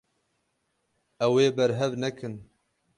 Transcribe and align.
Ew 1.25 1.33
ê 1.45 1.47
berhev 1.57 1.93
nekin. 2.01 2.33